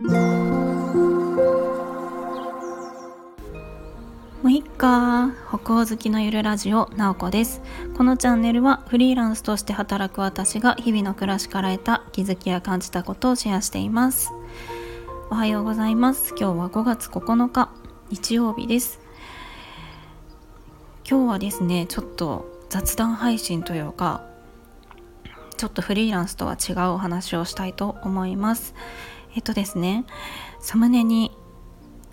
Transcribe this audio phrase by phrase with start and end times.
[0.00, 0.10] も
[4.44, 7.60] ういっか歩行好きのゆるラジオなおこです。
[7.96, 14.30] このチャンネルはフリーランスとして働く私が日々の暮らしから得た気づきや感じたことをシェアしています。
[15.30, 16.32] おはようございます。
[16.38, 17.68] 今日は5月9日
[18.10, 19.00] 日曜日です。
[21.10, 24.22] 今日はですねちょっと雑談配信というか
[25.56, 28.76] ちょっとフリーランスとは違うお話をしたいと思います。
[29.34, 30.04] えっとですね
[30.60, 31.36] サムネに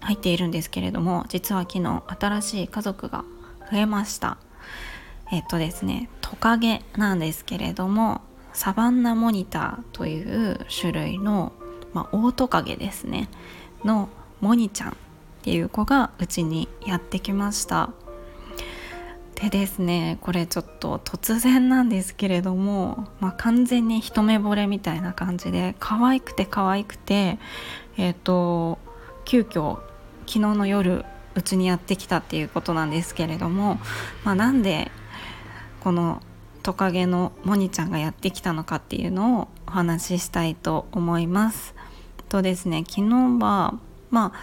[0.01, 3.23] 入っているんですけれども実は昨日新しい家族が
[3.71, 4.37] 増えました。
[5.31, 8.21] えっとですねトカゲなんですけれども
[8.53, 11.51] サバンナモニターという種類の、
[11.93, 13.27] まあ、オオトカゲですね
[13.83, 14.09] の
[14.39, 14.93] モニちゃんっ
[15.41, 17.89] ていう子がうちにやってきました。
[19.49, 27.37] でですねこれちょっと突然なんですけれども、まあ、完全に一目惚れみたいな感じで可愛くて可愛くて
[27.97, 28.79] えっ、ー、と
[29.25, 29.79] 急遽
[30.27, 33.79] 昨日の夜うちにやってきたっていうことなんですけれども、
[34.23, 34.91] まあ、なんで
[35.81, 36.21] この
[36.63, 41.75] トカゲのモニちゃんがやってきたのかっていうのをお話ししたいと思います。
[42.29, 43.77] とですね昨日は
[44.09, 44.33] ま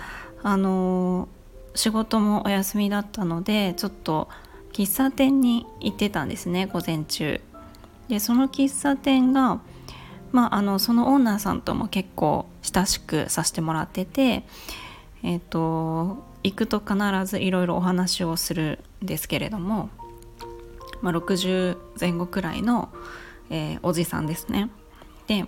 [0.42, 4.28] ああのー、仕事もお休みだったのでちょっと
[4.72, 7.40] 喫茶店に行ってたんですね午前中。
[8.08, 9.60] でその喫茶店が
[10.32, 14.44] まああのそのオーナーさんとも結構親しくさせてもらってて
[15.22, 19.90] えっ、ー、と行くと必ずいろいろお話をするんですけれども、
[21.00, 22.88] まあ、60前後くらいの、
[23.50, 24.70] えー、おじさんですね。
[25.26, 25.44] で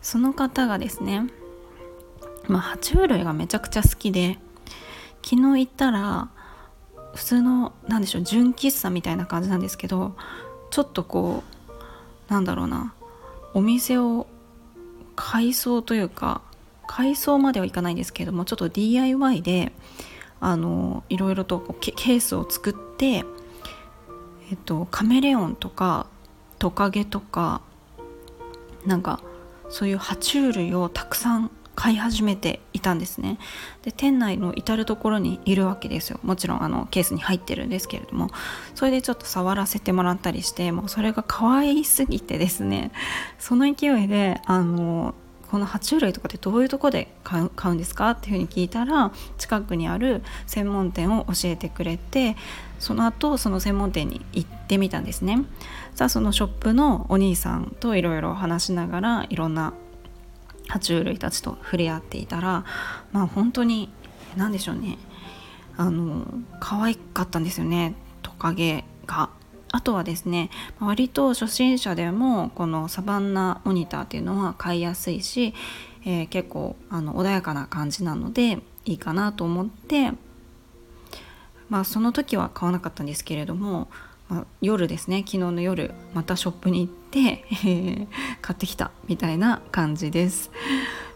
[0.00, 1.22] その方がですね
[2.46, 4.38] まあ爬虫類がめちゃくちゃ好きで
[5.22, 6.28] 昨日行ったら
[7.14, 10.14] 普通の何でしょう純喫茶みたいな感じなんですけど
[10.70, 11.42] ちょっとこ
[12.28, 12.94] うなんだろうな
[13.52, 14.26] お店を
[15.16, 16.42] 改装というか
[16.86, 19.72] 改装まではいかないんですけれどもちょっと DIY で
[20.40, 23.22] あのいろいろとケースを作って、え
[24.54, 26.06] っと、カメレオンとか
[26.58, 27.62] トカゲとか
[28.84, 29.20] なんか
[29.70, 33.38] そういう爬虫類をたくさん飼い始めていたんですね。
[33.82, 36.20] で店内の至る所にいるわけですよ。
[36.22, 38.30] もちろんあのケースに入ってるんですけれども。
[38.74, 42.90] それでちょっと触らせてもらったりしてもうそれが可愛すぎてですね。
[43.38, 45.14] その勢いであの
[45.50, 52.36] この爬虫類とかってどういうとこで買うんですかっていうふうに聞いたら近くにある専門店を教えてくれて
[52.80, 55.44] その後その専門店に行ってみたんですね。
[55.94, 59.74] さあそのショップのお兄さんといろいろ話しながらいろんな
[60.68, 62.64] 爬虫類たちと触れ合っていたら
[63.12, 63.92] まあ本当に
[64.36, 64.98] 何でしょうね
[65.76, 66.26] あの
[66.60, 69.30] 可愛かったんですよねトカゲが。
[69.70, 75.52] あとはですね割と初心者でもこのサバンナモニターっていうのは飼いやすいし、
[76.06, 80.12] えー、結構あの穏やかな感じなのでいいかなと思って
[81.68, 83.90] まあその時は買わなかったんですけれども
[84.28, 88.06] まあ、夜ですね昨日の夜またショップに行って、えー、
[88.40, 90.50] 買ってきたみたいな感じです。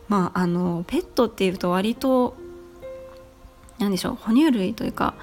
[0.09, 2.37] まああのペットっていうと割と
[3.79, 5.15] 何でしょう哺乳類というか、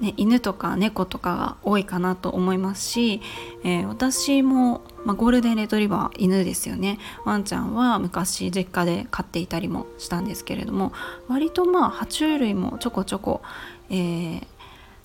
[0.00, 3.22] ね、犬とか猫とかが多いかなと思いますし、
[3.62, 10.92] えー、私も、まあ、ゴールデンレトリバー犬ですよねワンちゃんは昔実家で飼っていたりもしたんですけれども
[11.28, 13.42] 割とまあ爬虫類もちょこちょこ、
[13.90, 14.46] えー、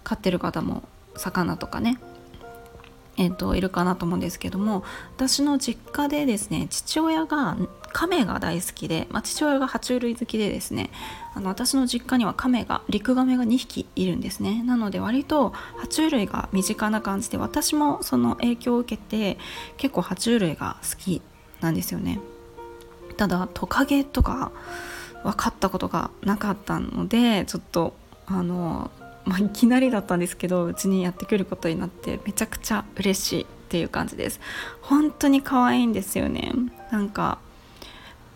[0.03, 0.83] 飼ってる方も
[1.15, 1.99] 魚とかね。
[3.17, 4.83] えーと、いるかなと思うんですけども
[5.15, 7.57] 私の実家でですね父親が
[7.91, 10.89] 亀が大好きで、まあ、父親が爬虫類好きでですね
[11.33, 14.63] あの私の実家には亀が陸亀が2匹いるんですね。
[14.63, 19.37] なので割と爬虫類が身近な感じで私もその影響を受けて
[19.77, 21.21] 結構爬虫類が好き
[21.59, 22.19] なんですよね。
[23.17, 24.51] ただトカゲとか
[25.23, 27.93] 分かったことがなかったのでちょっと
[28.25, 28.89] あの
[29.25, 34.39] まあ、いきなりだったんですけどうちにやってくることになってめちゃくちゃ嬉しいっていう感じです。
[34.81, 36.51] 本当に可愛いんですよね。
[36.91, 37.39] なんか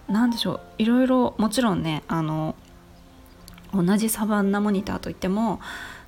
[0.08, 0.62] なんでしょう。
[0.78, 2.56] いろいろもちろんねあの
[3.74, 5.60] 同じサバンナモニターといっても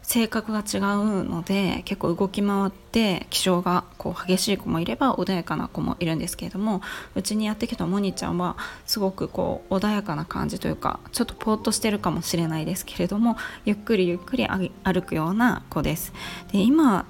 [0.07, 6.81] 性格が違うので結構動き回って気性がこう激しい子もいれば穏やかな子もいるんですけれども
[7.13, 8.55] うちにやってきたモニちゃんは
[8.85, 16.13] すごくこう穏やかな感じというかちょっとぽーっとしてるかもしれないですけれどもゆっくりゆっくり歩くような子です。
[16.53, 17.05] で今、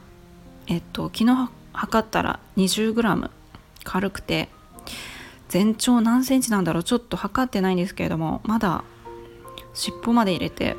[0.65, 3.29] えっと、昨日測ったら 20g
[3.83, 4.49] 軽くて
[5.49, 6.83] 全長何センチなんだろう？
[6.83, 8.83] ちょっと測ってないんですけれどもまだ
[9.75, 10.75] 尻尾まで入れて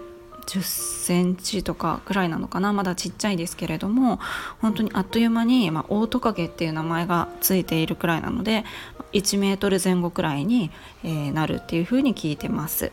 [0.49, 2.73] 10センチとかぐらいなのかな？
[2.73, 4.19] まだちっちゃいですけれども
[4.61, 8.65] 本当にあっという間に、まあ、オオトカゲっていう名前がついているくらいなので
[9.13, 10.71] 1メートル前後くらいに、
[11.05, 12.93] えー、なるっていう風に聞いてます。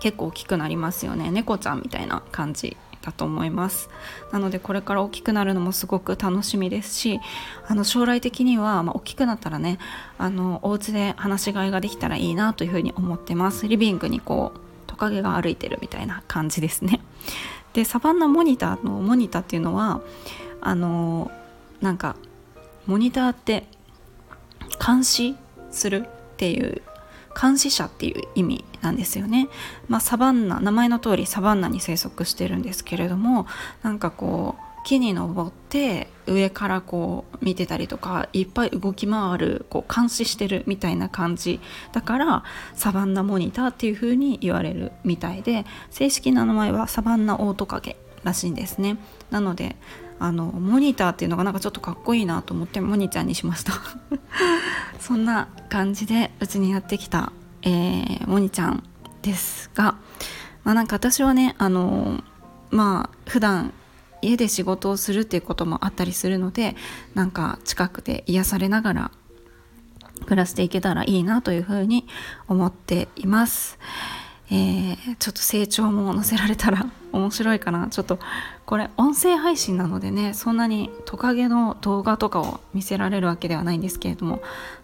[0.00, 1.30] 結構大きくなりますよね。
[1.30, 3.88] 猫ちゃんみたいな感じだと思います。
[4.32, 7.20] なのでこれから大きくなるのもすごく楽しみですし
[7.66, 9.78] あの将来的には、まあ、大きくなったらね
[10.18, 13.68] あのお家で放し飼いができたらいいなというふうに思ってます。
[13.68, 14.65] リビングにこう
[14.96, 17.00] トカゲが歩いてるみたいな感じですね
[17.74, 20.00] でサバンナモニターのモニターっていうのは
[20.62, 21.30] あの
[21.82, 22.16] なんか
[22.86, 23.68] モニターって
[24.84, 25.36] 監視
[25.70, 26.82] するっていう
[27.38, 29.48] 監視者っていう意味なんですよね。
[29.88, 33.46] まあ、サバンナ名前の通りサバンナに生息してるんですけれども
[33.82, 41.58] なんかこう木に登って上からこう見てたりとかいっぱい動き回るこう監視してるみたいな感じ。
[41.92, 48.96] だからサバンナモニターっていう風に言われるみたいで正式な名前はサバンナオオトカゲらしいんですね。
[49.32, 49.74] なので
[50.20, 53.72] あのモニターっていうのがなんかちょっとかっこいいなと思ってモニちゃんにしました。
[55.00, 58.84] そんな感じでうちにやってきた、えー、モニちゃん
[59.22, 59.96] ですが
[60.62, 62.22] まあなんか私はねあの
[62.70, 63.72] まあ普段
[64.22, 66.76] 家で仕事をするっていうこともあったりするので
[67.14, 69.10] なんか近くで癒されながら
[70.24, 72.06] 暮らしていけたらいいなというふうに
[72.48, 73.78] 思っています。
[74.48, 77.88] えー、ちょっと成長も載せられたら 面白いかな。
[77.88, 78.18] ちょっと
[78.64, 84.40] これ音声配信なのでねそんなにトカゲの動画とかを見せられるわけではないんですけれども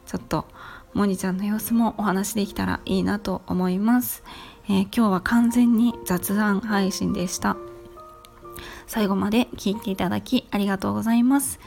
[0.06, 0.46] ちょっと
[0.94, 4.22] モニちゃんの様子もお話できたらいいなと思います、
[4.68, 7.56] えー、今日は完全に雑談配信でした。
[8.86, 11.60] 最後まで聞いていただきありがとうございます。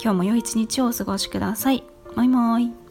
[0.00, 1.84] 今日も良い一日をお過ごしください。
[2.16, 2.83] もいもーい。